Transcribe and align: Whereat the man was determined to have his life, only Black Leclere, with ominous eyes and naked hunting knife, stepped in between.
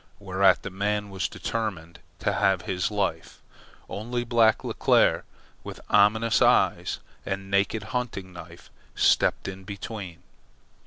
Whereat 0.17 0.63
the 0.63 0.71
man 0.71 1.11
was 1.11 1.27
determined 1.27 1.99
to 2.21 2.33
have 2.33 2.63
his 2.63 2.89
life, 2.89 3.39
only 3.87 4.23
Black 4.23 4.63
Leclere, 4.63 5.21
with 5.63 5.79
ominous 5.91 6.41
eyes 6.41 6.97
and 7.23 7.51
naked 7.51 7.83
hunting 7.93 8.33
knife, 8.33 8.71
stepped 8.95 9.47
in 9.47 9.63
between. 9.63 10.23